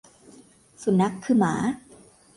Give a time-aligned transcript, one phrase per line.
[0.83, 1.53] สุนัขคือหมา